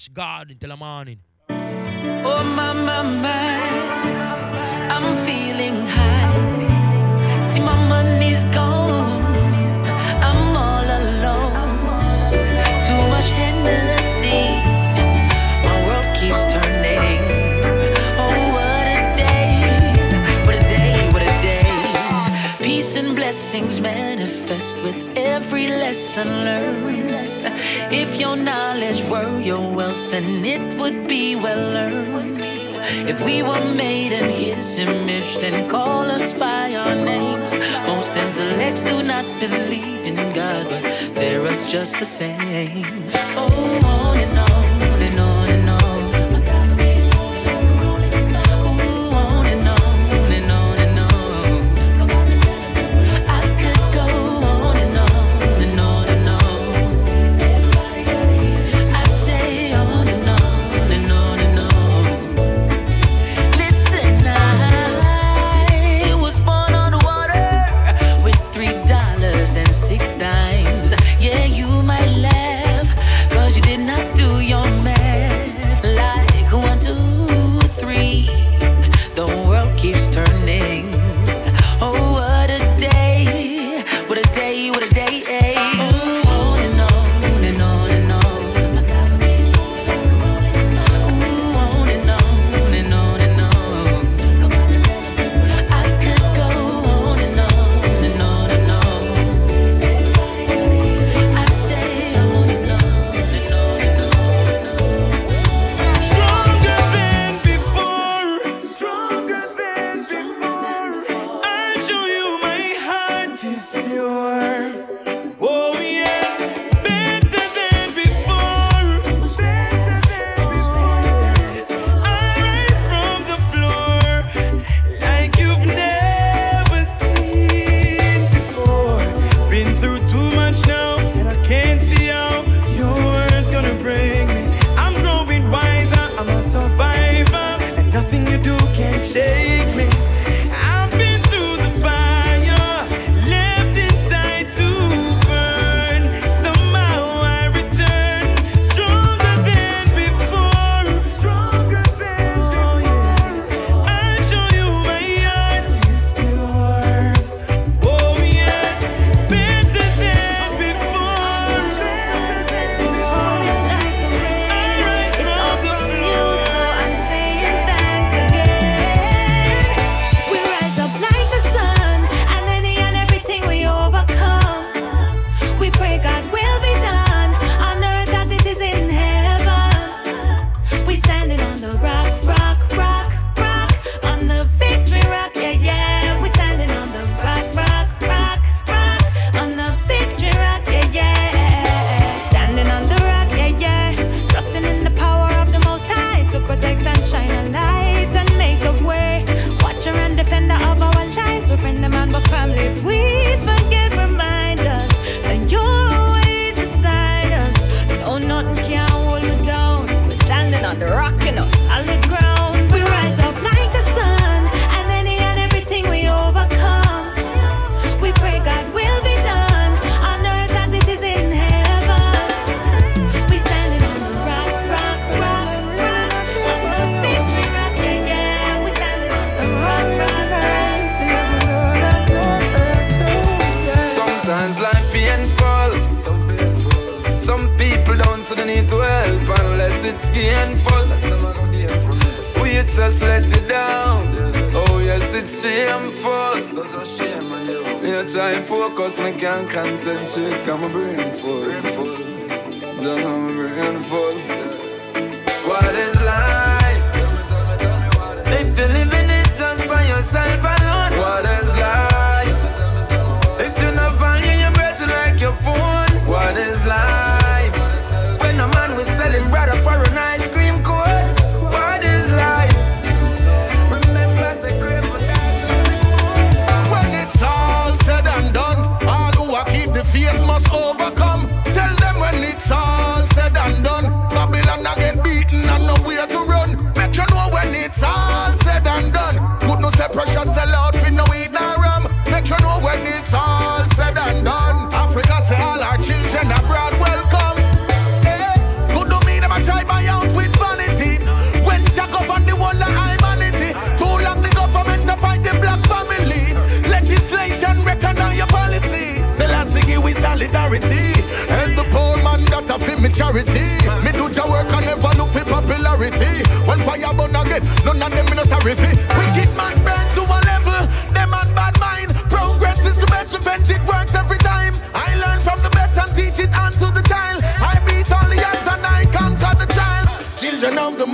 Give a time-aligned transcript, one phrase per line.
[0.00, 1.18] Josh Garden till the morning.
[1.50, 3.60] Oh my, my, my,
[4.94, 7.44] I'm feeling high.
[7.44, 9.20] See my money's gone.
[10.28, 11.52] I'm all alone.
[12.86, 14.40] Too much Hennessy.
[15.66, 17.20] My world keeps turning.
[18.22, 19.60] Oh what a day,
[20.46, 22.64] what a day, what a day.
[22.64, 27.29] Peace and blessings manifest with every lesson learned.
[27.92, 32.40] If your knowledge were your wealth, then it would be well earned.
[33.08, 37.54] If we were made in his image, then call us by our names.
[37.86, 40.82] Most intellects do not believe in God, but
[41.14, 43.10] they're us just the same.
[43.12, 43.80] oh.
[43.82, 44.09] oh.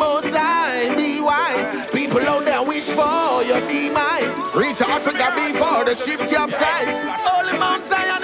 [0.07, 1.69] most high, the wise.
[1.91, 4.35] People out there wish for your demise.
[4.55, 6.97] Reach Africa before the ship capsize.
[7.27, 8.23] Holy Mount Zion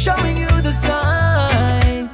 [0.00, 2.10] showing you the signs.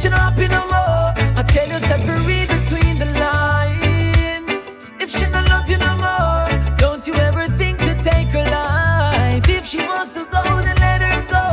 [0.00, 1.10] You're not happy no more.
[1.36, 4.62] I tell you, separate between the lines.
[5.02, 9.48] If she don't love you no more, don't you ever think to take her life.
[9.48, 11.46] If she wants to go, then let her go.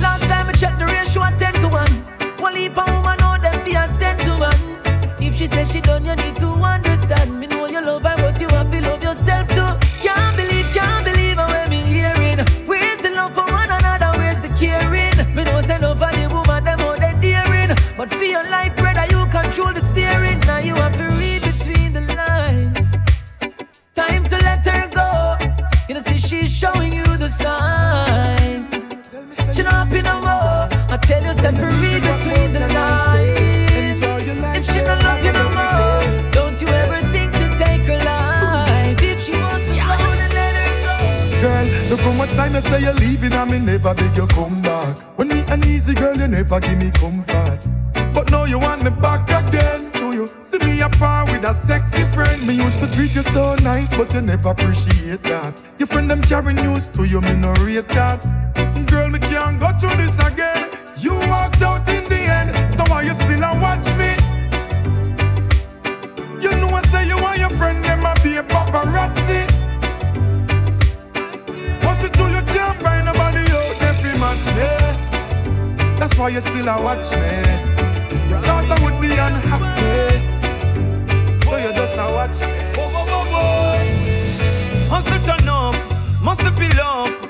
[0.00, 1.90] Last time I checked the ratio, I 10 to 1.
[2.38, 5.26] One leap a woman, know them be a 10 to 1.
[5.26, 6.33] If she says she done, you need
[42.24, 44.96] much time you say you're leaving and me never beg you come back.
[45.18, 47.60] When me an easy girl, you never give me comfort.
[48.14, 49.92] But now you want me back again.
[49.92, 52.46] So you see me apart with a sexy friend.
[52.46, 55.60] Me used to treat you so nice, but you never appreciate that.
[55.78, 58.22] Your friend them carrying news to you, me no rate that.
[58.86, 60.70] Girl, me can't go through this again.
[60.96, 64.12] You walked out in the end, so why you still and watch me?
[66.40, 69.53] You know I say you want your friend, them a be a paparazzi.
[74.48, 74.68] me.
[75.98, 77.42] That's why you still a watch me.
[78.28, 80.20] Your daughter would be unhappy.
[81.44, 82.72] So you just a watch me.
[82.76, 82.94] Oh.
[84.90, 85.74] Hustle turn up,
[86.22, 87.23] must be love.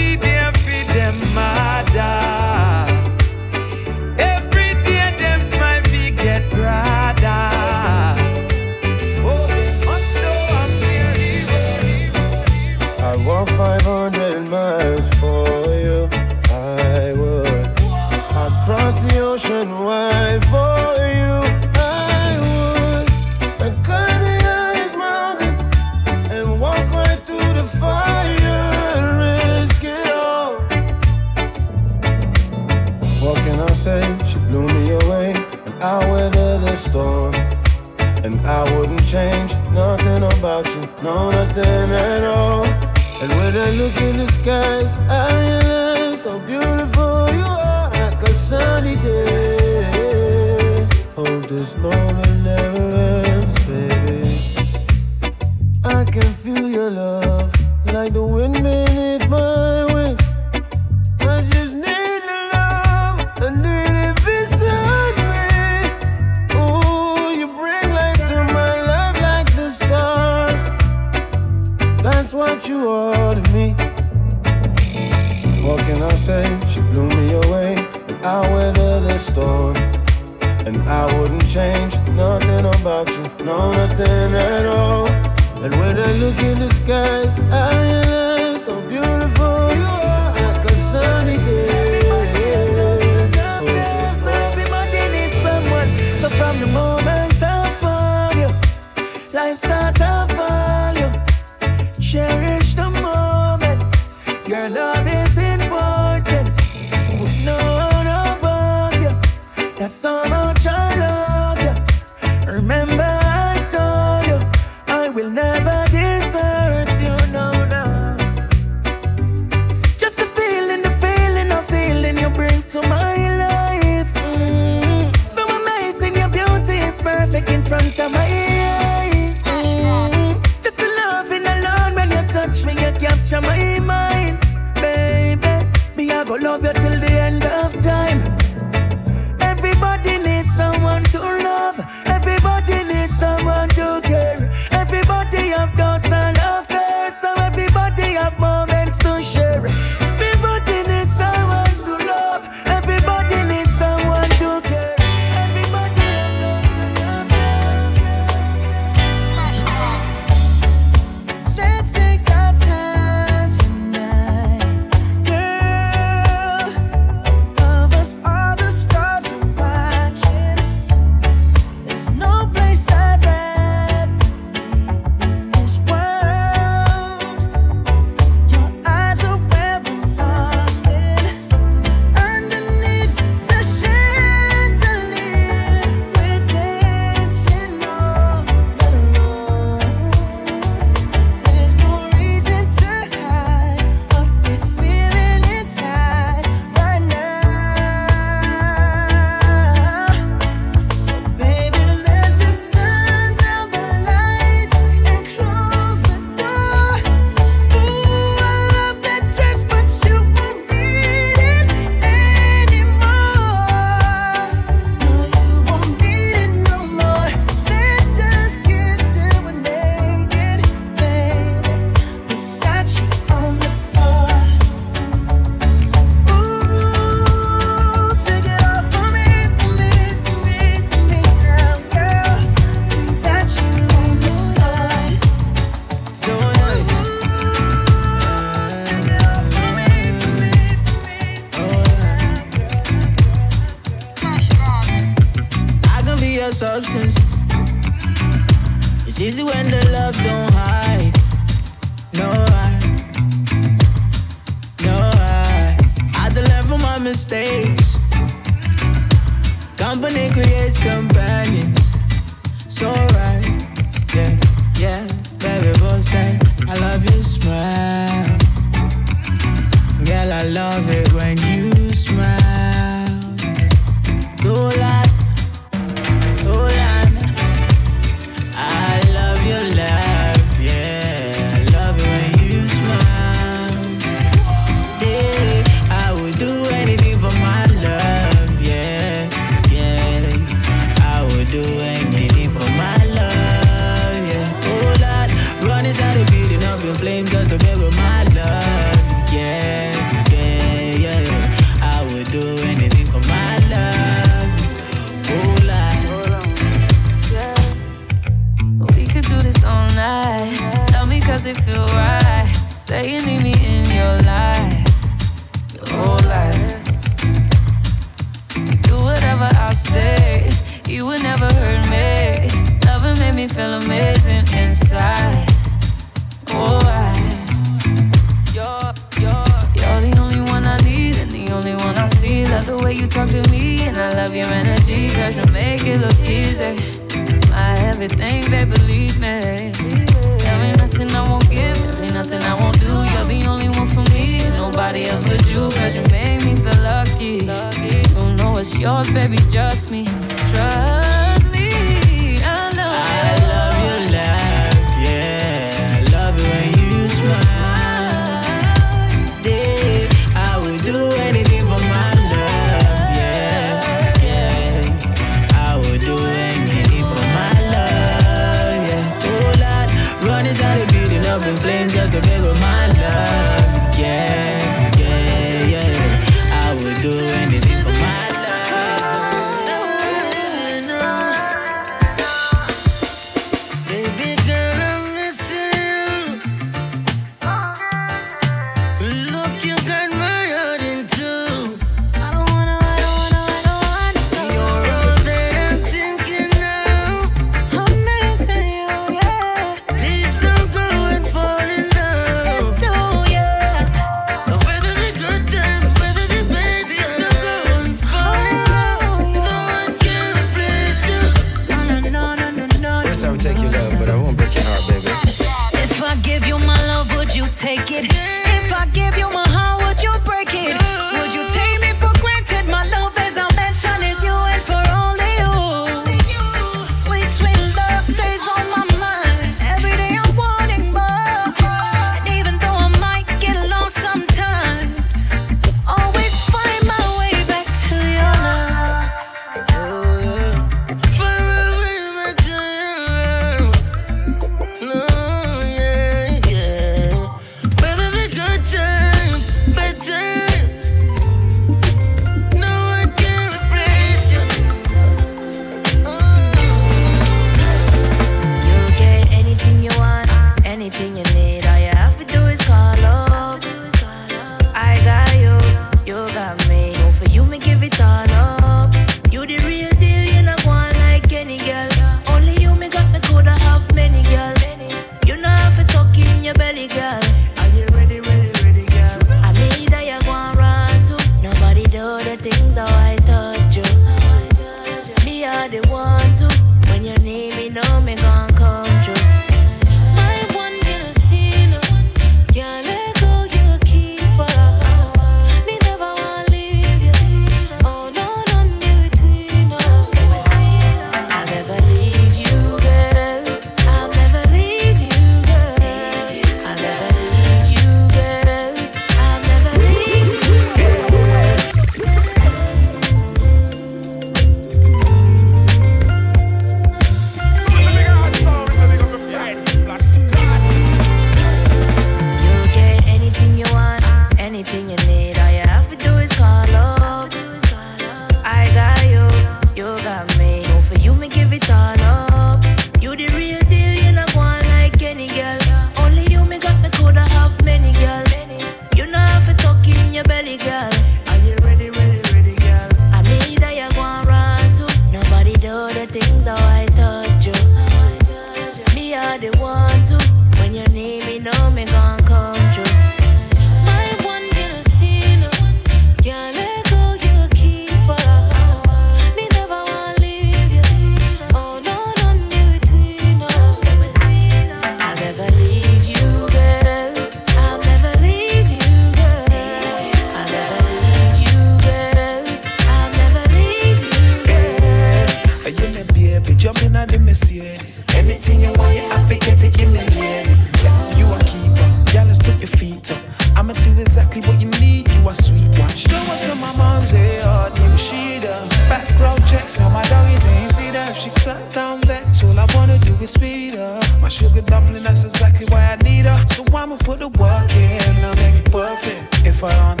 [599.63, 600.00] If on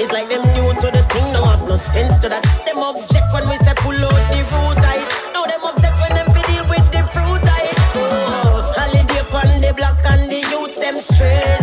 [0.00, 2.42] It's like them new to the thing, no have no sense to that.
[2.64, 5.02] Them object when we say pull out the root I
[5.34, 7.66] Now them upset when them fi deal with the fruit I
[7.98, 11.57] Oh, holiday upon the block and the youths them stress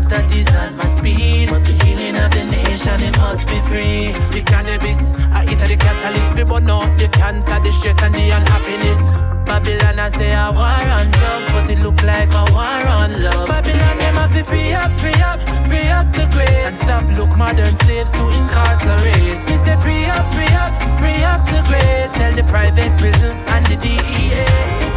[0.00, 1.50] drugs, that is not my speed.
[1.50, 4.12] But the healing of the nation, it must be free.
[4.30, 6.36] The cannabis, I eat the catalyst.
[6.36, 9.16] We burn out the cancer, the stress, and the unhappiness.
[9.44, 13.48] Babylon, I say a war on drugs, but it look like a war on love.
[13.48, 16.66] Babylon, them have to free up, free up, free up the grave.
[16.66, 19.42] And stop look modern slaves to incarcerate.
[19.48, 22.08] Me say free up, free up, free up the grave.
[22.14, 24.46] Tell the private prison and the DEA.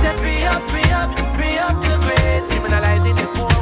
[0.01, 2.43] Say free up, free up, free up the grave.
[2.53, 3.52] Criminalizing the poor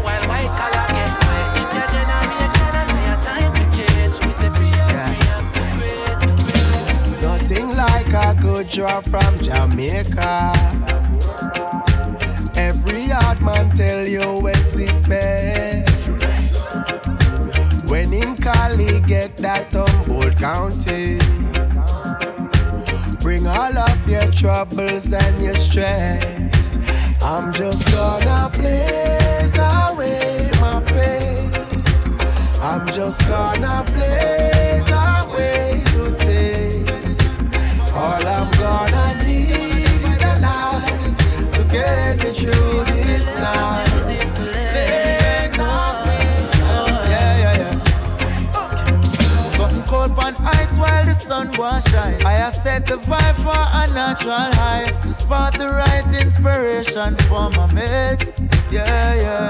[8.63, 10.51] draw from Jamaica.
[12.55, 16.09] Every hard man tell you West is best.
[17.89, 21.17] When in Cali get that Humboldt County.
[23.21, 26.77] Bring all of your troubles and your stress.
[27.21, 31.51] I'm just gonna blaze away my pain.
[32.61, 35.60] I'm just gonna blaze away
[51.41, 52.21] sun was shine.
[52.25, 54.85] I have set the vibe for a natural high.
[55.01, 58.41] To spot the right inspiration for my mates.
[58.71, 59.49] Yeah, yeah.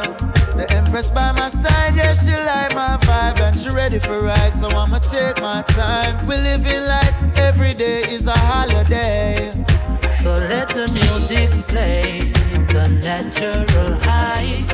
[0.56, 4.54] The Empress by my side, yeah, she like my vibe and she ready for ride,
[4.54, 6.26] so I'ma take my time.
[6.28, 9.52] We living like every day is a holiday.
[10.22, 12.32] So let the music play.
[12.54, 14.66] It's a natural high.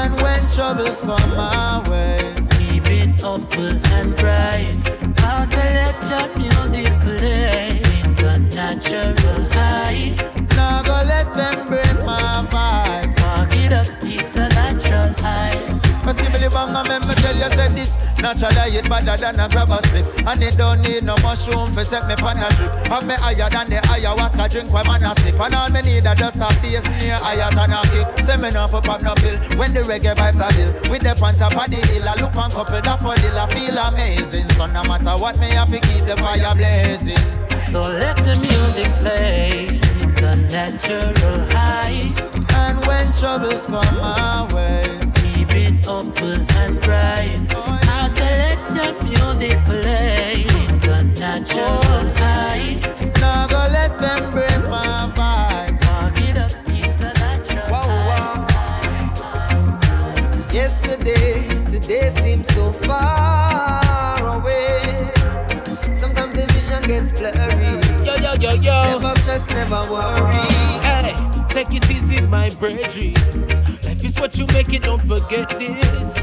[0.00, 2.43] And when troubles come my way,
[3.24, 4.76] hopeful and bright.
[5.24, 5.72] I'll say
[6.10, 7.80] your music play.
[8.04, 9.14] It's a natural
[9.50, 10.14] high.
[10.56, 13.16] now go let them break my vibes.
[13.16, 13.86] Spark it up.
[14.02, 15.83] It's a natural high.
[16.04, 17.96] Me the bang and me tell you say this.
[18.20, 20.04] Naturally it better than a grab a slip.
[20.28, 22.72] And it don't need no mushroom for take me pan a trip.
[22.92, 25.40] Have me higher than the ayahuasca drink when man a sip.
[25.40, 28.20] And all me need a just a bass near higher than a kick.
[28.20, 30.72] Say me not for pop no pill when the reggae vibes are ill.
[30.92, 34.48] With the on top of the hill, I look on couple daffodil, I feel amazing.
[34.60, 37.16] So no matter what me have to keep the fire blazing.
[37.72, 39.80] So let the music play.
[40.04, 42.12] It's a natural high.
[42.60, 45.13] And when troubles come my way,
[45.54, 47.38] keep it hopeful and bright.
[47.56, 50.44] I select your music play.
[50.68, 52.78] It's a natural high.
[53.20, 55.80] Now go let them break my vibe.
[55.80, 58.46] Park it up, it's a natural high.
[60.52, 65.10] Yesterday, today seems so far away.
[65.94, 67.80] Sometimes the vision gets blurry.
[68.04, 68.98] Yo, yo, yo, yo.
[68.98, 70.34] Never stress, never worry.
[70.82, 71.14] Hey,
[71.48, 73.14] take it easy, my brethren.
[74.24, 76.16] What you make it, don't forget this.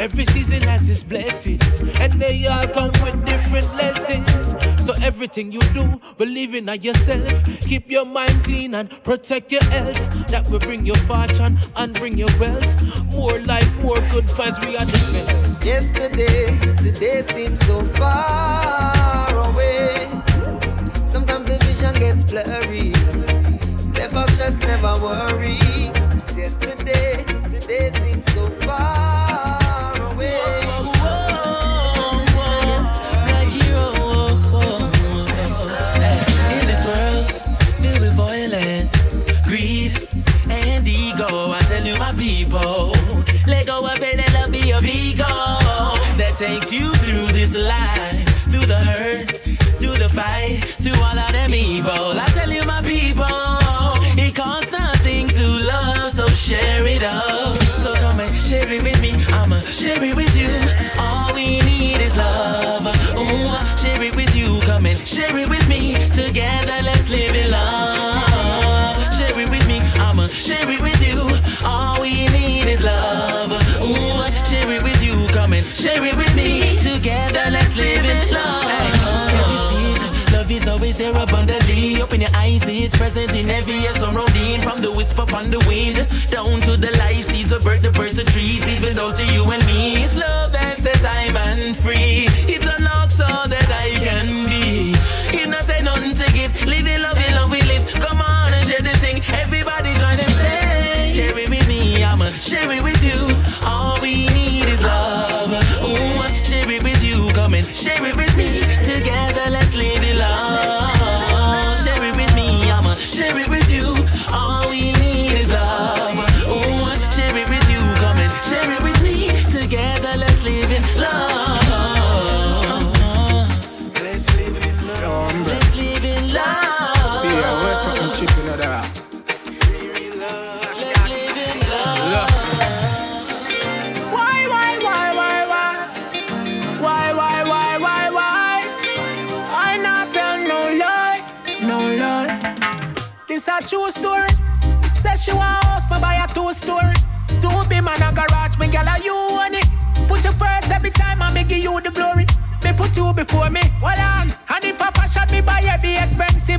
[0.00, 4.56] Every season has its blessings, and they all come with different lessons.
[4.82, 7.28] So everything you do, believe in yourself.
[7.60, 10.28] Keep your mind clean and protect your health.
[10.28, 12.72] That will bring your fortune and bring your wealth.
[13.12, 14.58] More life, more good vibes.
[14.66, 15.62] We are defend.
[15.62, 20.08] Yesterday, today seems so far away.
[21.04, 22.92] Sometimes the vision gets blurry.
[23.92, 25.85] Never stress, never worry.
[50.86, 52.05] Through all of them evil.
[82.96, 84.60] Present in every year surrounding.
[84.62, 85.96] From the whisper upon the wind,
[86.28, 89.44] down to the life sees the bird, the birds, the trees, even those to you
[89.50, 90.04] and me.
[90.04, 92.55] It's love that says I'm and free.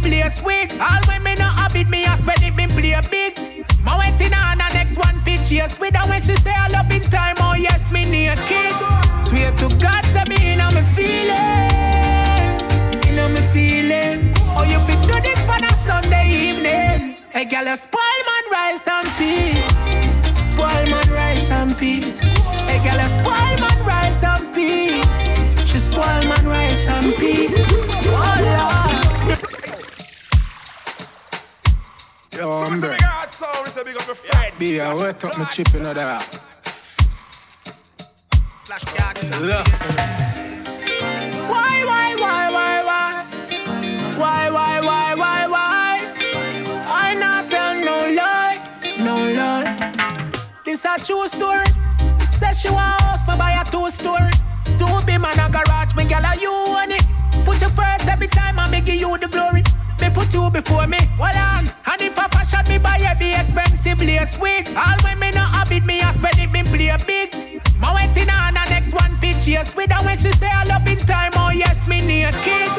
[0.01, 0.73] The expensive lace.
[0.79, 3.65] All when me no habit, me a spend it, me play big.
[3.83, 6.91] My waiting on the next one fit chase with her when she say I love
[6.91, 7.35] in time.
[7.39, 8.73] Oh yes, me naked.
[9.23, 12.67] Swear to God, say me in my feelings,
[13.07, 14.33] in my feelings.
[14.55, 17.15] Oh, you fit do this for a Sunday evening.
[17.29, 19.63] Hey, girl, you spoil man rice and peas.
[20.43, 22.23] Spoil man rice and peas.
[22.67, 25.29] Hey, girl, you spoil man rice and peas.
[25.69, 27.51] She spoil man rice and peas.
[28.09, 28.86] Oh, Lord.
[32.37, 32.99] Yo, I'm back.
[34.59, 36.21] Be a wet up my chip in the rap.
[41.49, 43.25] Why, why, why, why, why?
[44.17, 46.13] Why, why, why, why, why?
[46.87, 48.59] I not tell no lie,
[48.99, 49.93] no lie.
[50.63, 51.65] This a true story.
[52.29, 54.31] Say she want house, me buy a two story.
[54.77, 57.03] Two be man a garage, me gyal a you on it.
[57.45, 59.63] Put you first every time, I me give you the glory
[60.07, 60.99] me put you before me.
[61.17, 61.65] Hold on.
[61.91, 64.67] And if I fashion me buy a be expensive lace wig.
[64.75, 67.61] All when me not have it, me I spend it, me play big.
[67.79, 70.87] My waiting on the next one fit yes with her when she say I love
[70.87, 71.31] in time.
[71.35, 72.69] Oh yes, me need a kid.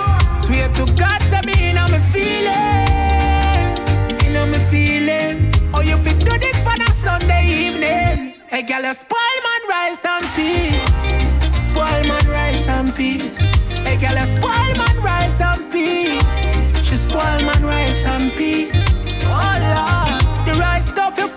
[0.41, 3.85] Swear to God, tell me in on my feelings.
[4.25, 5.61] In on my feelings.
[5.75, 8.35] Oh, you fit do this on a Sunday evening.
[8.49, 10.81] Hey, girl, a spoil man rice and peas.
[11.61, 13.41] Spoil man rice and peas.
[13.85, 16.58] Hey, girl, a spoil man rice and peas.
[16.89, 18.99] She spoil man rice and peas.
[19.25, 21.29] Oh Lord, the rice stuff you.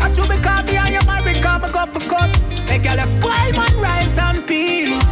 [0.00, 2.30] I do become me and your married come go for cut.
[2.68, 5.02] Hey girl, you spoil man rice and peas.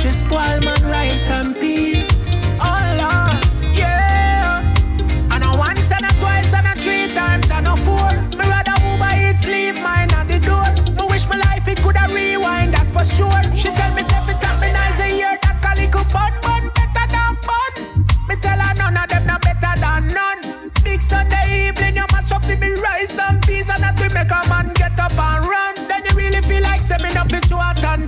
[0.00, 1.63] She spoil man rice and peas.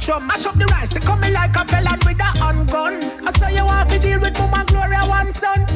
[0.07, 0.27] chum.
[0.27, 2.95] Mash up the rice, they come me like a felon with a handgun.
[3.27, 5.67] I saw you want to deal with Mama Gloria one son.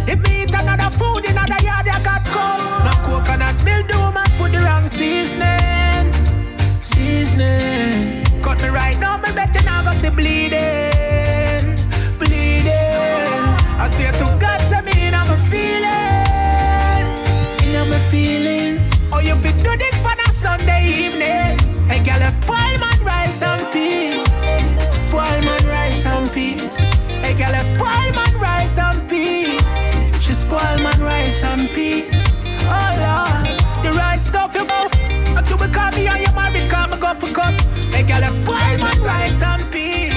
[37.21, 37.55] to cut.
[37.91, 40.15] Make y'all spoil my rice and peas.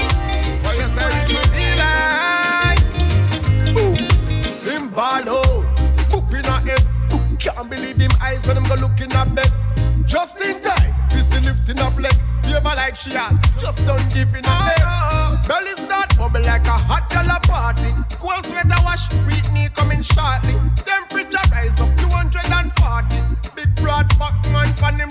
[0.62, 1.44] Why you spoil my
[1.82, 2.94] rice?
[3.78, 3.94] Ooh,
[4.68, 5.64] him ball out,
[6.10, 6.84] boop in a head.
[7.38, 9.52] Can't believe him eyes when him go look in a bed.
[10.06, 14.44] Just in time, busy lifting a leg, Favor like she had, just don't give in
[14.44, 15.48] a bed.
[15.48, 17.92] Belly start bubble like a hot color party.
[18.18, 20.54] Cool sweater wash, with me coming shortly.
[20.76, 23.16] Temperature rise up 240.
[23.56, 25.08] Big broad back man, pan him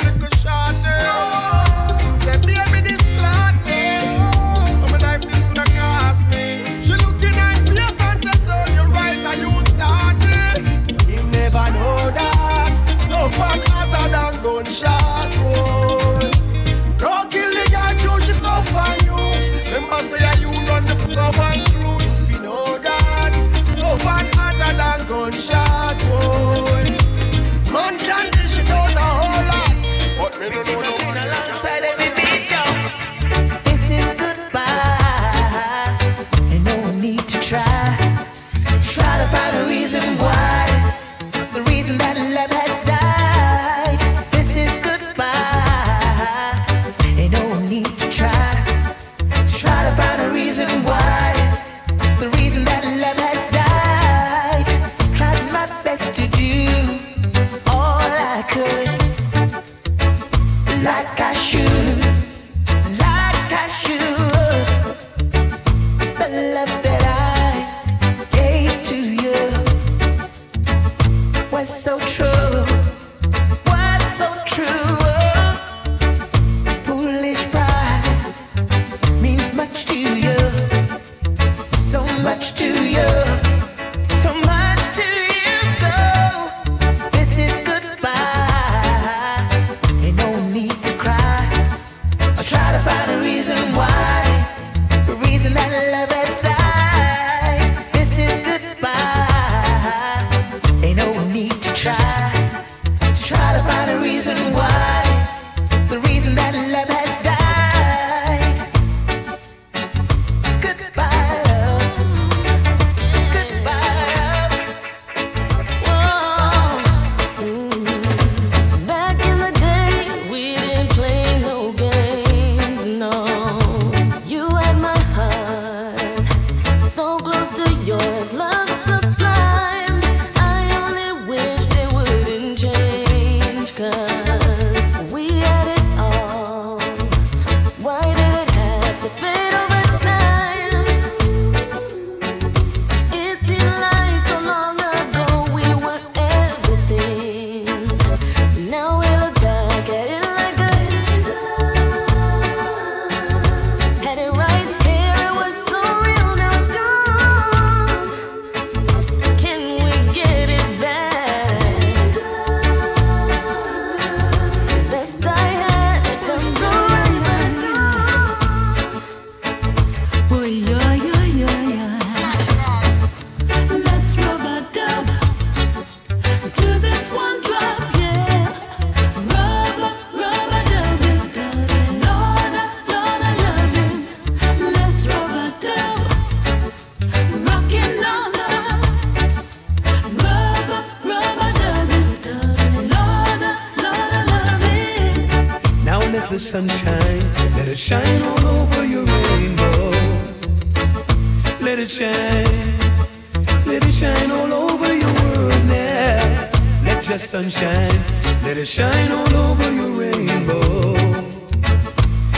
[207.33, 207.99] sunshine.
[208.43, 210.93] Let it shine all over your rainbow.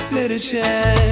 [0.10, 1.05] Let it shine.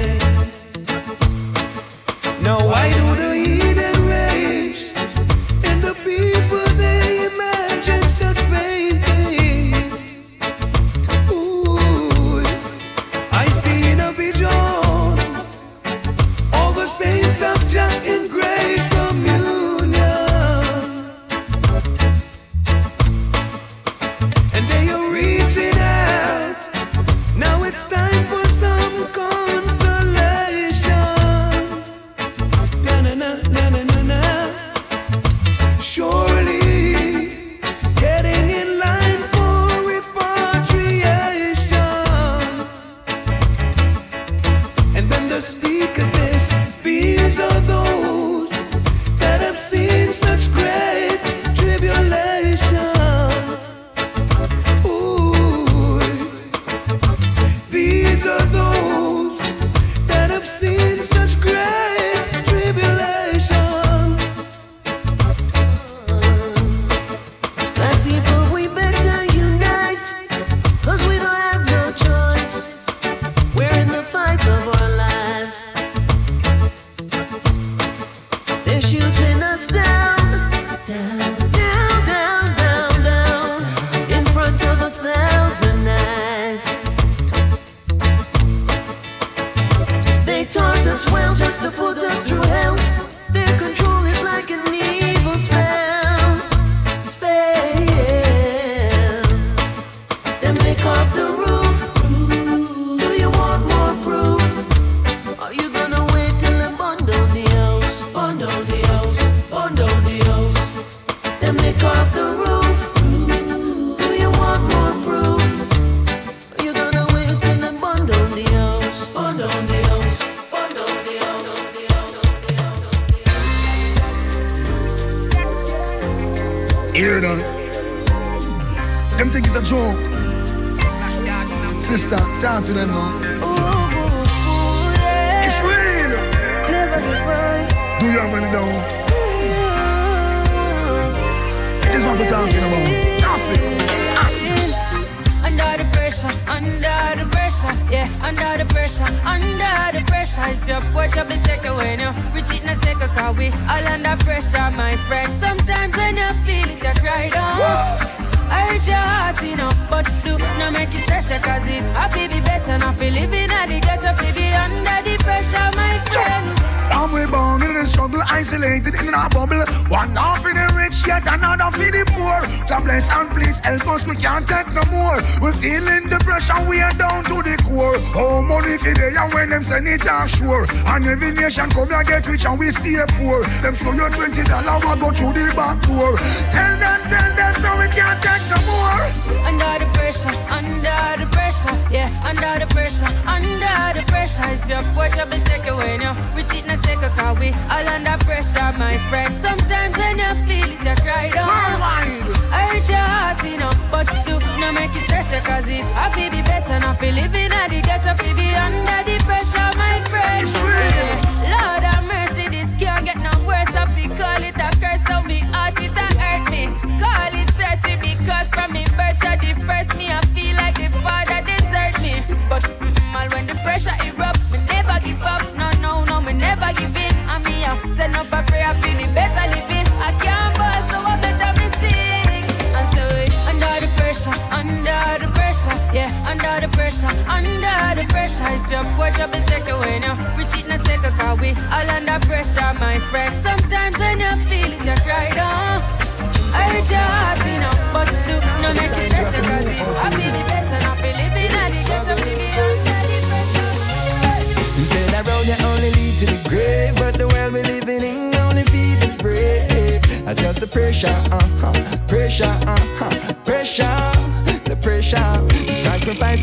[181.04, 183.42] When every nation come here get rich and we stay poor.
[183.60, 186.16] Them show you twenty dollar, we go through the back door.
[186.50, 186.93] Tell them.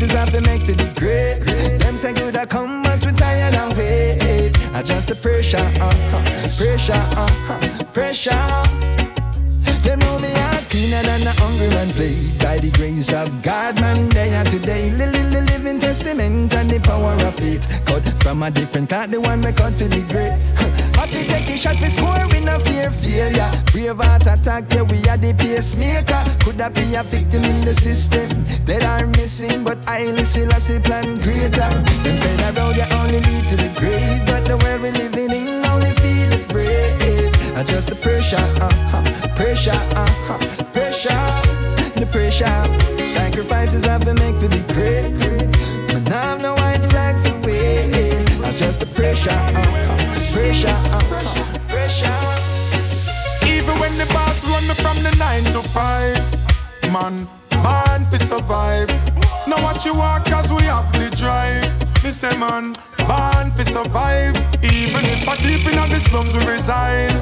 [0.02, 1.78] Places I feel make to the great.
[1.78, 4.50] Them say good I come, but we tired and wait.
[4.74, 9.12] I just the pressure, uh-huh, pressure, uh-huh, pressure.
[9.86, 13.80] They know me out cleaner than a hungry man played by the grace of God,
[13.80, 14.08] man.
[14.08, 17.62] Day and today, lily li, living testament and the power of it.
[17.86, 20.34] Cut from a different cut, the one that cut to the great.
[21.02, 23.50] Happy take a shot, we score, we no fear failure.
[23.72, 26.22] Brave heart attack, yeah, we are the pacemaker.
[26.46, 28.30] Could that be a victim in the system
[28.70, 29.64] that are missing?
[29.64, 31.70] But I still I see plan greater.
[32.06, 35.34] Them say that road you only lead to the grave, but the world we living
[35.34, 37.34] in only feel it brave.
[37.58, 39.02] I just the pressure, uh-huh,
[39.34, 40.38] pressure, uh-huh,
[40.70, 41.18] pressure,
[41.98, 42.46] the pressure.
[43.02, 45.10] Sacrifices I have to make for the great.
[45.90, 48.22] But now I'm no white flag for wave.
[48.46, 49.61] I just the pressure, uh-huh,
[50.32, 52.08] pressure, uh-huh, pressure.
[53.46, 56.18] Even when the boss run from the nine to five,
[56.92, 57.28] man,
[57.62, 58.88] man fi survive.
[59.46, 61.68] Now watch you walk as we have the drive.
[62.02, 62.72] Me say man,
[63.06, 64.36] born fi survive.
[64.64, 67.14] Even if I deep in the slums we reside,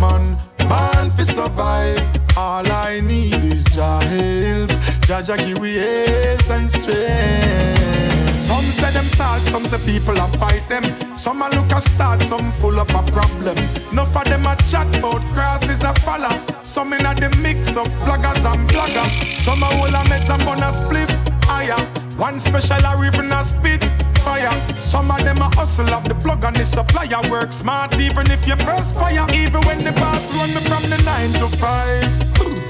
[0.00, 0.36] man,
[0.68, 2.02] man fi survive.
[2.36, 4.70] All I need is Jah help.
[5.06, 8.15] Jah give we health and strength.
[8.36, 10.84] Some say them sad, some say people a fight them.
[11.16, 13.56] Some a look a start, some full up a problem.
[13.92, 16.36] Enough of them a chat about crosses a follow.
[16.62, 19.08] Some in a the mix up vloggers and blogger.
[19.34, 21.10] Some a hold a meds and bun a spliff
[21.44, 21.80] higher.
[22.16, 23.82] One special a even a spit
[24.26, 24.52] fire.
[24.80, 27.22] Some of them a hustle of the plug and the supplier.
[27.30, 29.26] Work smart even if you perspire.
[29.34, 32.10] Even when the boss run me from the nine to five.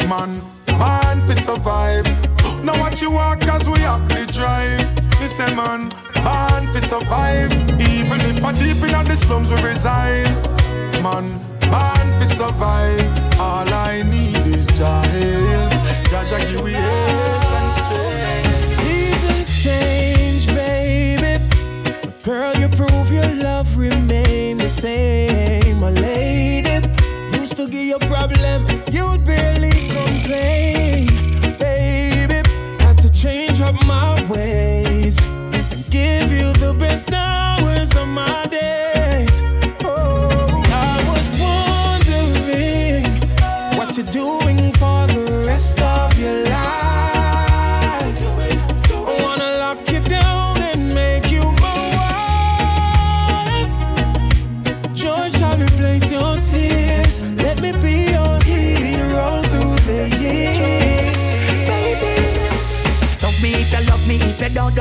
[0.09, 0.31] Man,
[0.79, 2.07] man fi survive.
[2.65, 5.06] Now watch you walk as we have the drive.
[5.21, 5.89] Me say man,
[6.25, 7.53] man fi survive.
[7.81, 10.27] Even if I deep in the slums we reside.
[11.03, 11.25] Man,
[11.71, 13.41] man fi survive.
[13.41, 15.73] All I need is Jah help.
[16.11, 18.61] Jah give we health and strength.
[18.79, 21.45] Seasons change, baby.
[22.03, 25.16] But girl, you prove your love remain the same.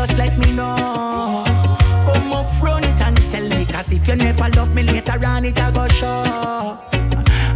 [0.05, 1.43] Just let me know.
[2.05, 5.57] Come up front and tell me, cause if you never love me later on, it
[5.57, 6.77] a go show.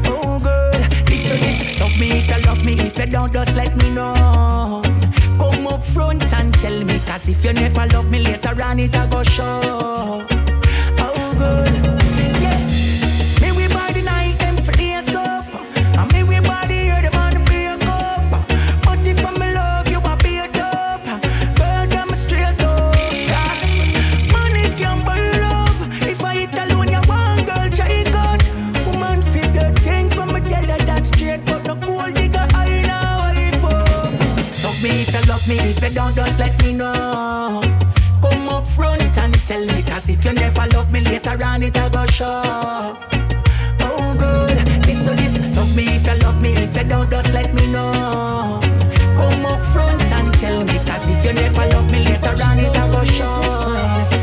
[0.05, 1.79] Oh girl, listen this.
[1.79, 4.81] Love me if you love me, if you don't, just let me know.
[5.37, 8.95] Come up front and tell me, cause if you never love me later on, it
[8.95, 10.25] a go show.
[10.97, 11.98] Oh girl,
[36.15, 37.61] just let me know.
[38.21, 41.75] Come up front and tell me, cause if you never love me later on, it
[41.75, 42.97] a go show.
[43.81, 44.47] Oh girl,
[44.85, 48.59] listen this, love me if you love me, if you don't, just let me know.
[49.17, 52.75] Come up front and tell me, cause if you never love me later on, it
[52.75, 54.18] a go show.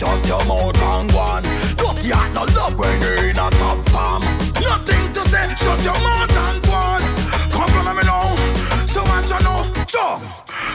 [0.00, 1.42] Shut your mouth and go on.
[1.76, 4.22] Dirty and no love when you're in a top farm.
[4.56, 7.02] Nothing to say, shut your mouth and go on.
[7.52, 8.32] Come on me now,
[8.88, 9.60] so what you know?
[9.84, 10.16] Sure.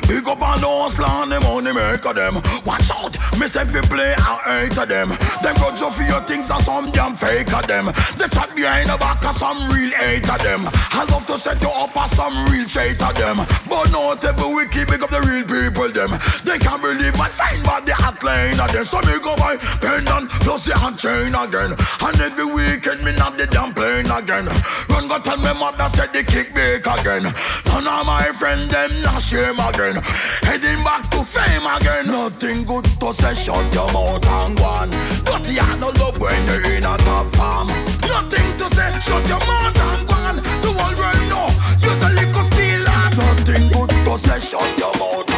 [0.07, 2.36] Big up on those land, them money maker them.
[2.65, 2.91] Watch
[3.39, 5.09] miss every play and hate of them.
[5.41, 7.91] Them go just for your things and some damn fake of them.
[8.18, 10.68] They chat behind the back of some real hate of them.
[10.95, 13.38] I love to set you up as some real traitor of them.
[13.70, 16.11] But not every wiki big up the real people them.
[16.43, 18.86] They can't believe my fine but the hot line of them.
[18.86, 21.72] So me go buy pendant plus the hand chain again.
[21.76, 24.47] And every weekend me not the damn plane again.
[24.89, 27.24] Run go tell me mother said the kick back again.
[27.70, 29.99] None of my friends them not shame again.
[30.47, 32.07] Heading back to fame again.
[32.07, 34.89] Nothing good to say, shut your mouth and go on.
[35.25, 37.67] Dirty and no love when you're in a top farm.
[38.01, 40.35] Nothing to say, shut your mouth and go on.
[40.63, 40.97] The world
[41.29, 41.47] know
[41.83, 43.01] you're a little stealer.
[43.15, 45.34] Nothing good to say, shut your mouth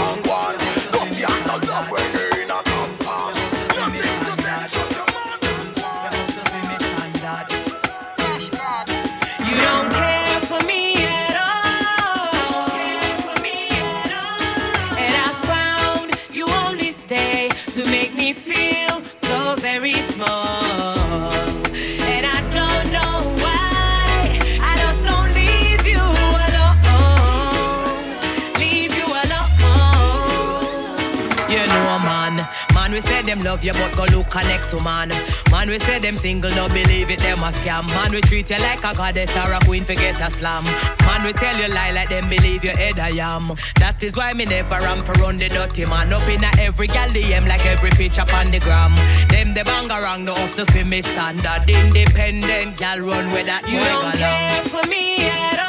[33.28, 35.10] them love you, but go look a next to man.
[35.52, 37.86] Man, we say them single, no believe it, them a scam.
[37.94, 40.64] Man, we treat you like a goddess or a queen, forget a slam.
[41.06, 43.54] Man, we tell you lie like them believe you head I am.
[43.76, 46.14] That is why me never am for run the dirty man.
[46.14, 48.94] Up in a every gal DM like every picture on the gram.
[49.28, 51.70] Them the bang around, no up to fi me standard.
[51.70, 55.67] Independent gal run with that You don't care for me at all.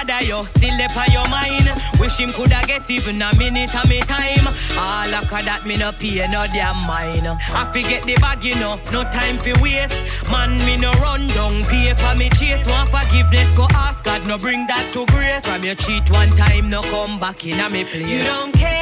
[0.00, 0.44] Feelings are bad, yo.
[0.44, 1.68] Still there for your mind.
[2.00, 4.46] Wish him coulda get even a minute of me time.
[4.78, 7.26] All of that me no pay no damn mind.
[7.26, 8.78] I forget the bag, you know.
[8.92, 9.96] No time for waste.
[10.30, 11.62] Man, me no run down.
[11.64, 12.68] Pay for me chase.
[12.68, 14.26] Want forgiveness, go ask God.
[14.26, 15.46] No bring that to grace.
[15.46, 18.08] From your cheat one time, no come back in a me place.
[18.08, 18.79] You don't care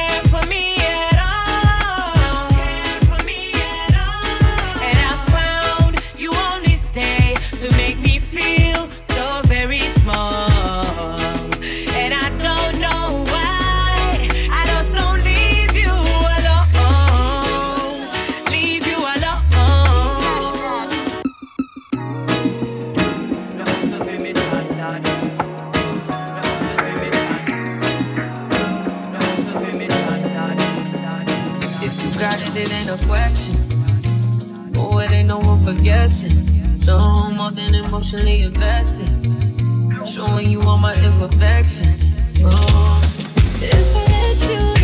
[35.69, 36.85] it ain't no one for guessing.
[36.85, 39.07] No more than emotionally invested.
[40.07, 42.07] Showing you all my imperfections.
[42.43, 43.01] Oh,
[43.61, 44.78] if I let you,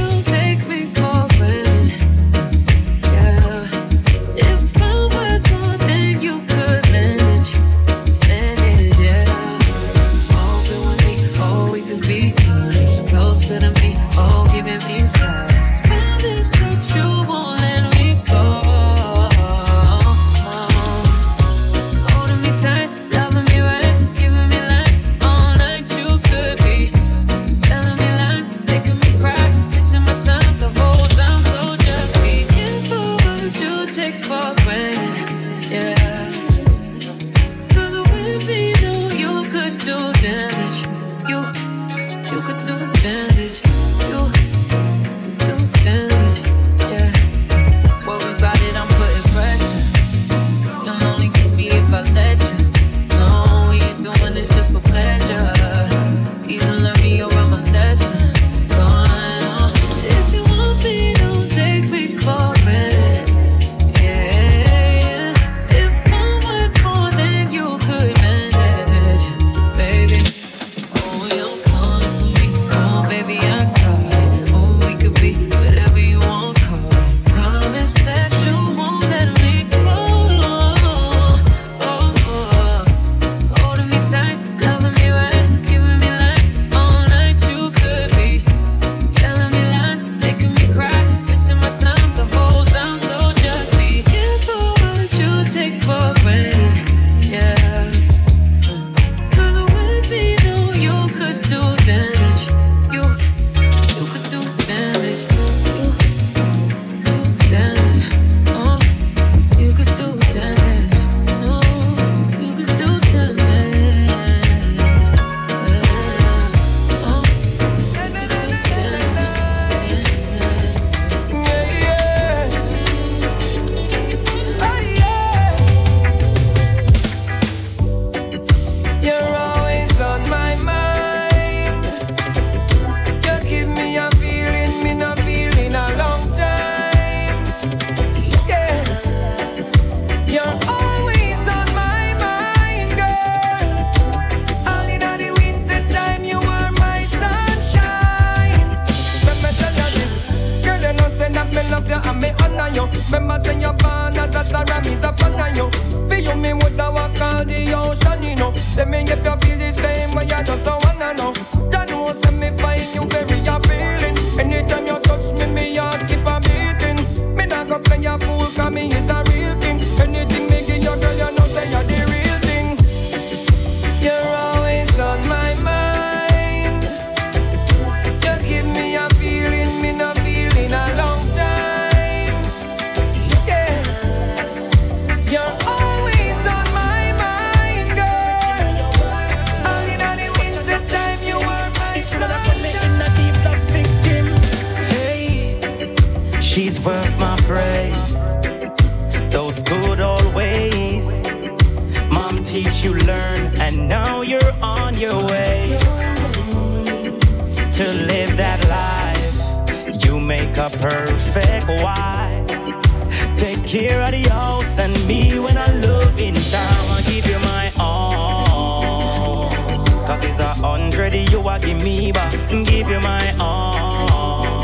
[221.60, 222.32] give me back.
[222.50, 224.64] Give you my all.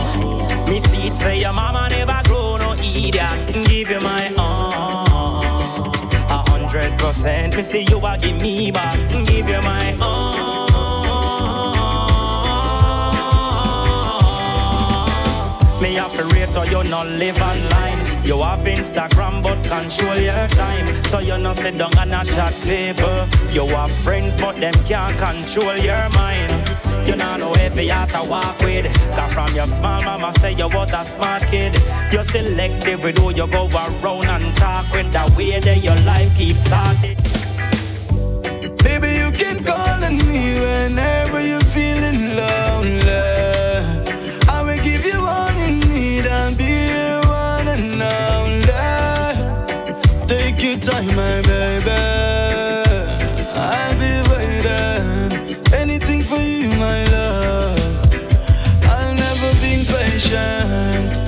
[0.67, 3.53] Me see it say your mama never grow no idiot.
[3.67, 5.61] Give you my all.
[6.29, 8.97] A hundred percent me see you a give me back.
[9.25, 10.71] Give you my all.
[15.81, 18.10] Me have to rate or you not live online.
[18.23, 21.03] You have Instagram but control your time.
[21.05, 23.27] So you not sit down and a chat paper.
[23.51, 26.69] You have friends but them can't control your mind.
[27.07, 28.85] You not know if you have to walk with.
[29.15, 31.73] Cause from your small mama say you was a smart kid.
[32.11, 35.11] You selective with who you go around and talk with.
[35.11, 37.17] The way that your life keeps started.
[38.83, 42.60] Baby, you can call on me whenever you're feeling lonely.
[50.81, 51.91] Take your time, my baby.
[53.55, 55.57] I'll be waiting.
[55.73, 58.13] Anything for you, my love.
[58.85, 61.19] I'll never be patient.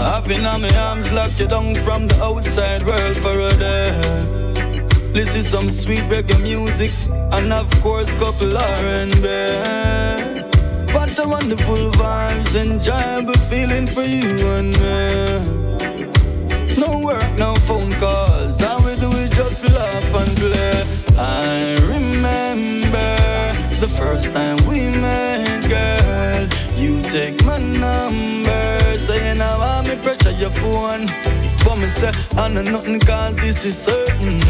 [0.00, 3.92] I've been on my arms, locked you down from the outside world for a day.
[5.14, 9.28] Listen some sweet reggae music and of course couple R&B.
[10.92, 14.26] What a wonderful vibes, enjoyable feeling for you
[14.58, 15.62] and me.
[16.78, 18.41] No work, no phone calls,
[19.52, 20.84] just laugh and play.
[21.18, 23.16] I remember
[23.80, 26.48] the first time we met, girl.
[26.76, 31.06] You take my number, saying I want me pressure your phone.
[31.64, 34.40] But me say, I know nothing cause this is certain.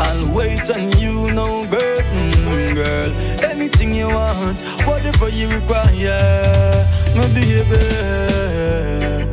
[0.00, 3.10] I'll wait on you, no burden, girl.
[3.42, 6.86] Anything you want, whatever you require,
[7.16, 7.82] my baby.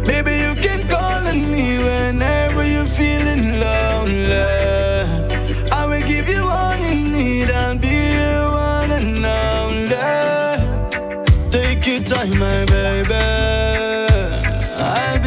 [0.09, 4.58] Baby, you can call on me whenever you're feeling lonely.
[11.81, 13.13] Take your time, my baby.
[14.77, 15.18] I'll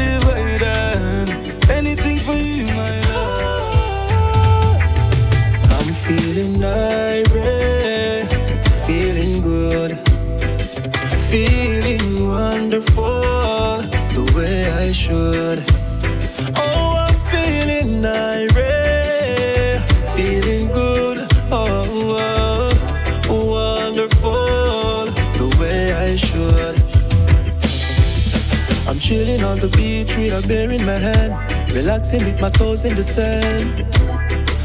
[29.53, 31.33] on the beach with a beer in my hand.
[31.75, 33.85] Relaxing with my toes in the sand.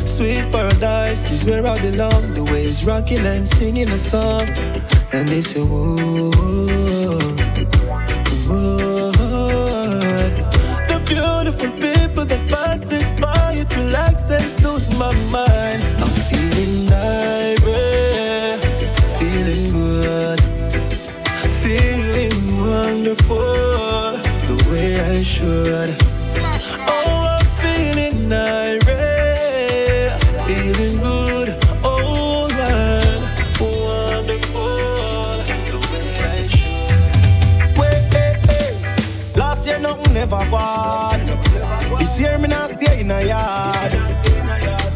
[0.07, 2.33] Sweet paradise is where I belong.
[2.33, 4.47] The waves rocking and singing a song.
[5.11, 6.31] And they say, whoa,
[8.47, 9.11] whoa.
[10.89, 15.83] The beautiful people that passes by, it relax and soothes my mind.
[16.01, 18.63] I'm feeling irate,
[19.19, 20.39] feeling good,
[21.61, 23.66] feeling wonderful,
[25.47, 26.79] I should.
[26.89, 30.11] Oh, I'm feeling irate,
[30.45, 33.23] feeling good, oh Lord,
[33.57, 35.39] wonderful,
[35.71, 37.77] the way I should.
[37.77, 38.71] Wait, hey, hey.
[39.35, 41.25] Last year nothing never gone.
[41.97, 43.93] This year me not stay in a yard.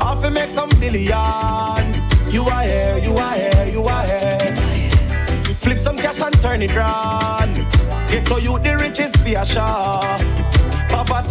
[0.01, 1.95] Off make some billions.
[2.33, 4.55] You are here, you are here, you are here.
[5.61, 7.55] Flip some cash and turn it round.
[8.09, 9.29] Get to you the richest for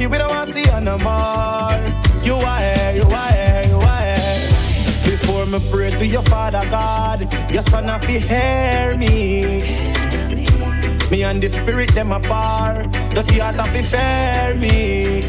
[0.01, 1.77] Poverty we don't want to see you no more.
[2.25, 4.51] You are here, you are here, you are here.
[5.05, 9.61] Before me pray to your Father God, your Son have to hear me.
[11.11, 15.21] Me and the Spirit them apart, the heart have to fear me.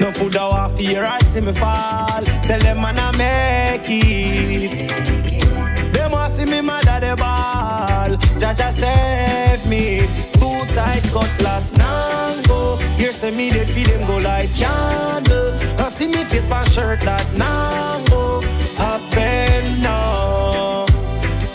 [0.00, 2.24] No food I want fear, I see me fall.
[2.46, 4.90] Tell them man I make it.
[5.92, 8.16] Them want see me mad at the ball.
[8.40, 10.00] Jah Jah save me.
[10.32, 12.09] Two side cutlass nango.
[12.09, 12.09] Here
[13.20, 15.52] say me dead feed them go like candle.
[15.78, 18.42] I see me face my shirt that nango.
[18.78, 20.86] Happen now.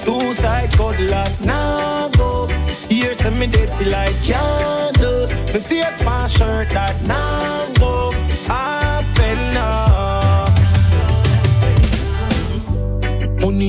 [0.05, 2.47] Two side cutlass nango.
[2.87, 5.27] Here say me dead feel like candle.
[5.53, 7.74] Me face my shirt that nango.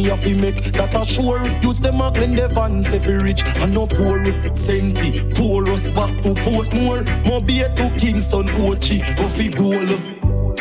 [0.07, 1.45] Money off fi make that a sure.
[1.63, 4.25] Use them a clean the vans if you rich and no poor.
[4.55, 7.03] Senti, pour us back to Portmore.
[7.27, 9.99] Mobile to Kingston, Ochi, go fi goal.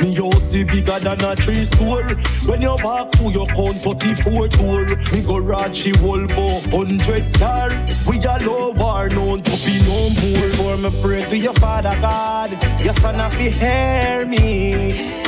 [0.02, 2.10] Me house is bigger than a tree store.
[2.48, 7.70] When you walk through your count 34 door, me go Rachi Volvo 100 car.
[8.10, 10.50] We a low war, known to be no more.
[10.50, 12.50] Before me pray to your Father God,
[12.84, 15.25] your Son have to hear me.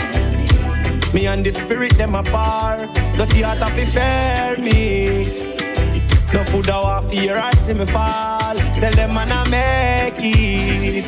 [1.13, 2.93] Me and the Spirit them apart.
[3.15, 5.25] The heart have to fear me.
[6.33, 8.55] No food want fear, I see me fall.
[8.79, 11.05] Tell them I make it.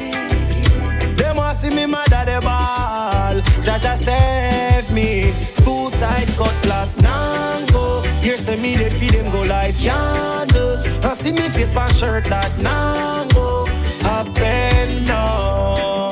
[1.18, 3.41] Them want see me mad at the ball.
[3.64, 5.32] Jah Jah save me.
[5.64, 8.04] Two side cutlass nango.
[8.24, 10.78] Here say me dead feed them go like candle.
[11.04, 13.68] I see me face my shirt that nango.
[14.02, 16.10] Happen now.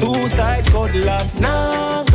[0.00, 2.13] Two side cutlass nango.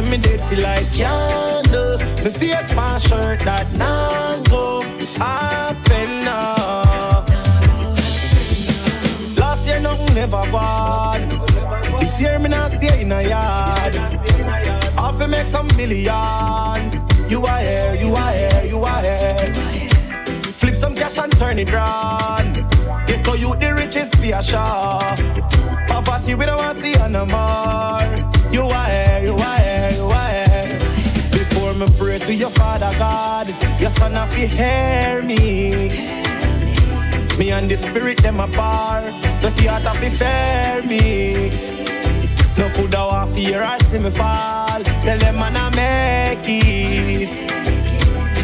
[0.00, 1.98] Say me dead feel like candle.
[1.98, 4.82] Me face my shirt that nango.
[5.18, 7.24] Happen now.
[9.36, 11.28] Last year nothing never gone.
[12.00, 13.96] This year me not stay in a yard.
[14.96, 16.94] Off to make some millions.
[17.28, 19.54] You are here, you are here, you are here.
[20.60, 22.54] Flip some cash and turn it round.
[23.06, 25.86] Get to you the richest for a sure.
[25.88, 28.30] Poverty we don't want see no more.
[28.50, 29.89] You are here, you are here.
[31.80, 33.48] Me pray to your Father God,
[33.80, 35.88] your Son have to hear me.
[37.38, 39.04] Me and the Spirit them apart.
[39.40, 41.48] The heart have to fear me.
[42.58, 44.82] No food I want fear, I see me fall.
[45.04, 47.30] Tell them man I make it.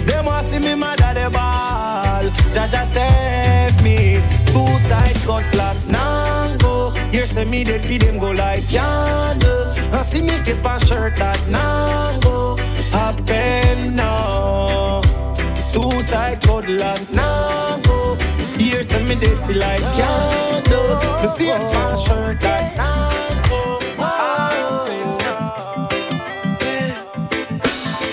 [0.06, 2.30] Them want see me mad at the ball.
[2.54, 4.22] Jah Jah save me.
[4.46, 6.96] Two side cutlass nango.
[7.12, 9.74] Here say me dead feed them go like candle.
[9.92, 12.55] I see me face my shirt that nango.
[13.28, 15.00] Happen now.
[15.72, 18.16] Two side cutlass nango.
[18.56, 20.94] Here say me dead feel like candle.
[21.22, 23.80] Me face my shirt that nango.
[23.98, 24.86] Ah,
[26.42, 26.92] Happen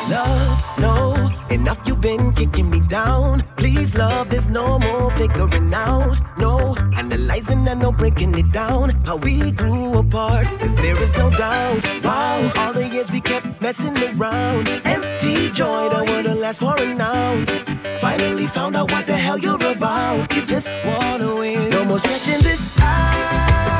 [0.09, 3.43] Love, no, enough you been kicking me down.
[3.57, 6.19] Please, love, there's no more figuring out.
[6.37, 8.89] No, analyzing and no breaking it down.
[9.05, 11.83] How we grew apart, cause there is no doubt.
[12.03, 14.69] Wow, all the years we kept messing around.
[14.85, 17.51] Empty joy that wouldn't last for an ounce.
[17.99, 20.31] Finally found out what the hell you're about.
[20.35, 21.69] You just wanna win.
[21.71, 23.73] No more stretching this out.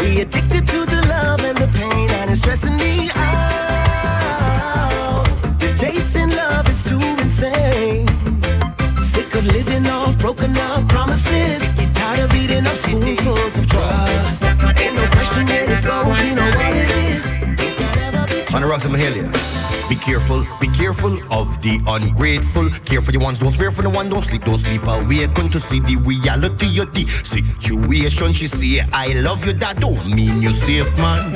[0.00, 1.05] We addicted to the
[18.66, 19.30] Mahalia.
[19.88, 22.68] Be careful, be careful of the ungrateful.
[22.84, 24.82] Care for the ones, don't spare for the one, don't sleep, don't sleep.
[24.82, 28.32] Awaken to see the reality of the situation.
[28.32, 31.32] She say, I love you, that don't mean you're safe, man.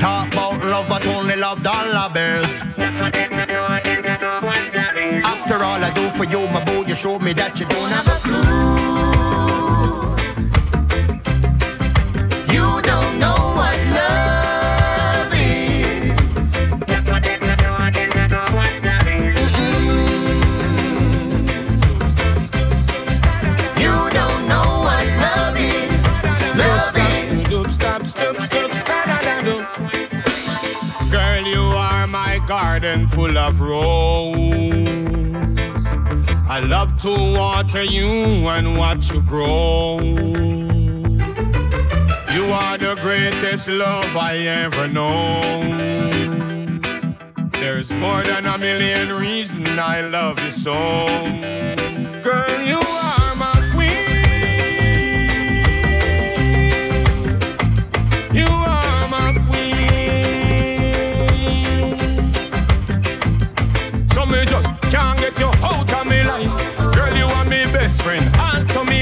[0.00, 2.62] Talk about love, but only love dollar bills.
[5.24, 8.06] After all I do for you, my boy, you show me that you don't have
[8.06, 8.77] a clue.
[33.18, 34.36] full of rose.
[36.56, 38.12] I love to water you
[38.54, 39.98] and watch you grow.
[42.34, 45.18] You are the greatest love I ever know.
[47.60, 50.76] There's more than a million reasons I love you so.
[52.22, 53.17] Girl, you are.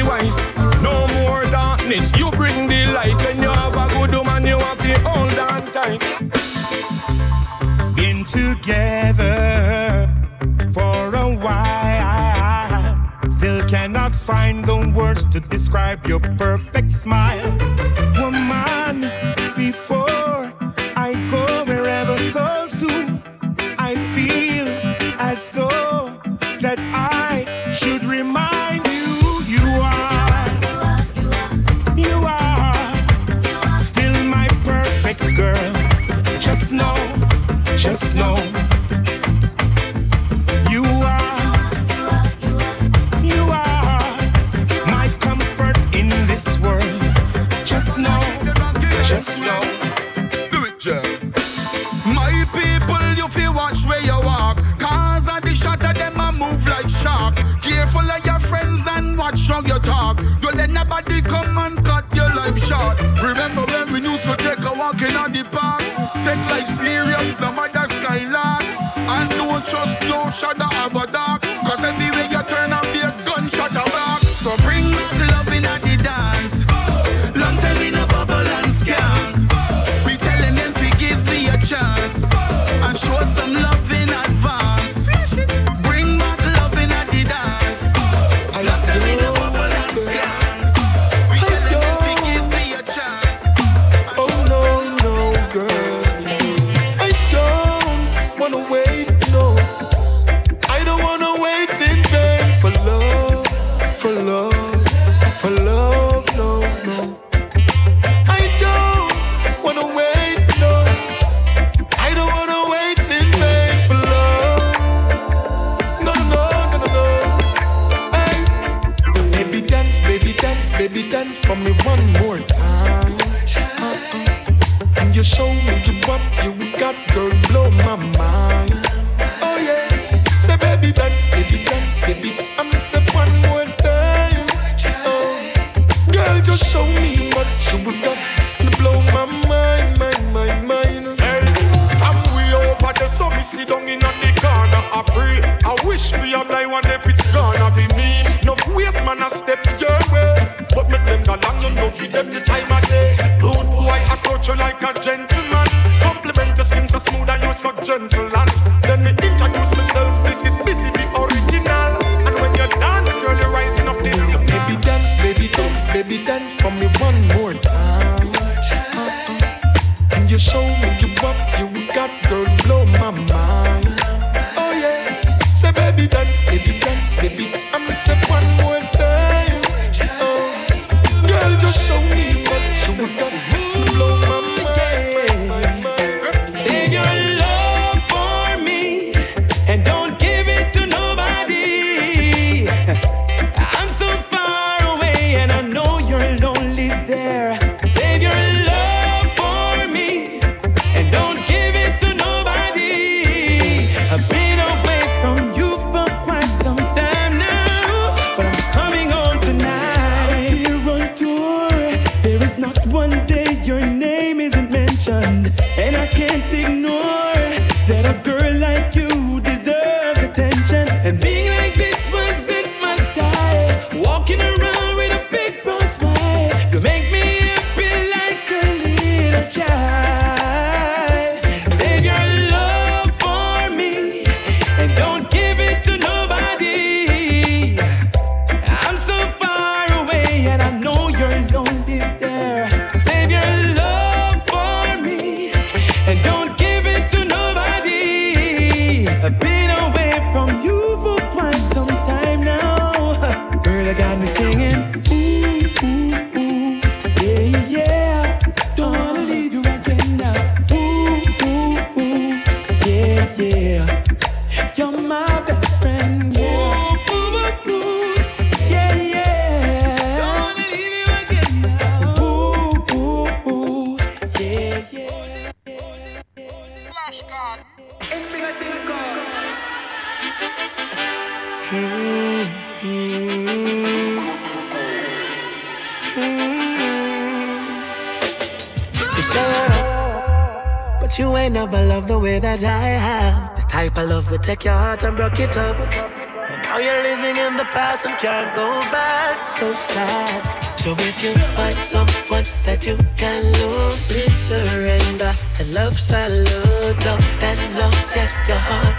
[0.07, 0.37] wife.
[0.83, 3.17] No more darkness, you bring the light.
[3.25, 6.03] When you have a good woman, you have to hold on tight.
[7.95, 10.09] Been together
[10.73, 18.06] for a while, still cannot find the words to describe your perfect smile.
[66.67, 68.67] serious, no matter skyline.
[69.09, 70.96] And don't trust no shadow of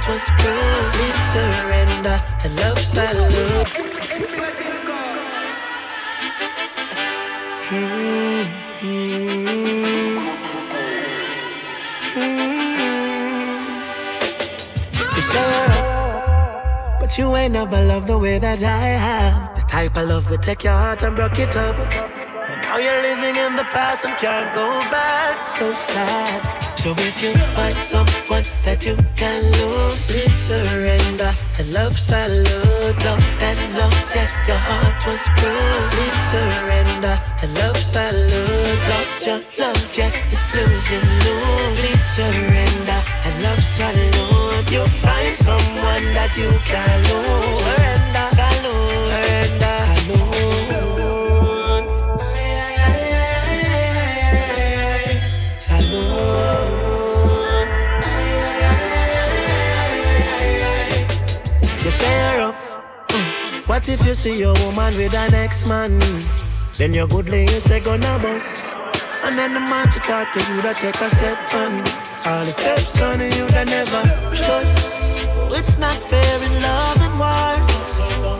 [0.07, 2.21] Please surrender.
[2.41, 3.67] And love salute.
[15.13, 15.77] You say
[17.01, 19.55] but you ain't never loved the way that I have.
[19.55, 21.75] The type of love will take your heart and break it up.
[21.75, 25.49] And now you're living in the past and can't go back.
[25.49, 26.66] So sad.
[26.77, 31.33] So if you find someone that you can lose, please surrender.
[31.57, 35.89] And love salute, love that lost, yeah, your heart was bruised.
[35.97, 37.17] Please surrender.
[37.41, 41.37] And love salute, lost your love, yeah, it's losing you.
[41.81, 43.01] Please surrender.
[43.25, 47.57] And love salute, you'll find someone that you can lose.
[47.65, 47.96] Surrender,
[62.01, 62.79] Rough.
[63.09, 63.67] Mm.
[63.67, 65.99] What if you see your woman with an ex-man?
[66.77, 68.67] Then your good you say gonna bust.
[69.23, 71.81] And then the man to talk to you that take a step on.
[72.25, 74.03] All the steps on you that never
[74.35, 75.25] trust.
[75.57, 77.57] It's not fair in love and war.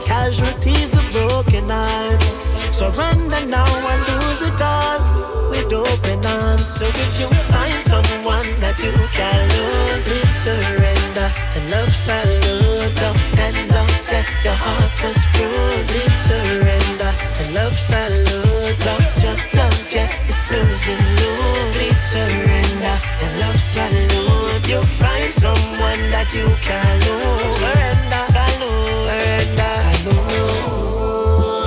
[0.05, 2.53] Casualties of broken hearts.
[2.77, 6.67] Surrender now and lose it all with open arms.
[6.67, 13.01] So if you find someone that you can lose, please surrender and love salute.
[13.01, 13.16] Love
[13.51, 15.87] that lost, yeah, your heart was bruised.
[16.27, 18.85] Surrender and love salute.
[18.85, 21.31] Lost your love, yeah, it's losing you.
[21.71, 24.67] Please surrender and love salute.
[24.67, 27.57] You'll find someone that you can lose.
[27.61, 30.47] Surrender, salute, surrender, salute.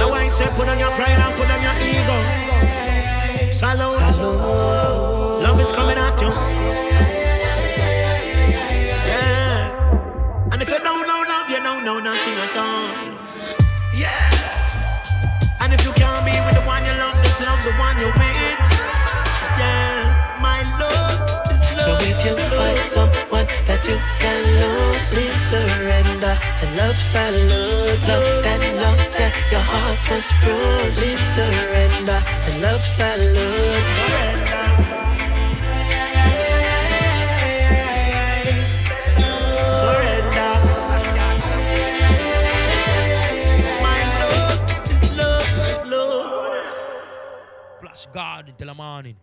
[0.01, 2.17] Now I say put on your pride and put on your ego.
[3.53, 3.97] Salute.
[5.43, 6.10] Love is coming at
[11.95, 12.87] know nothing at all.
[13.95, 15.61] Yeah.
[15.61, 18.15] And if you can't be with the one you love, just love the one you're
[18.15, 18.67] with.
[19.59, 20.39] Yeah.
[20.41, 26.71] My love is So if you find someone that you can lose, please surrender and
[26.77, 28.03] love salute.
[28.07, 30.99] Love that lost, yeah, your heart was bruised.
[30.99, 33.89] Please surrender and love salute.
[33.97, 34.50] Surrender.
[48.07, 49.17] God until the morning.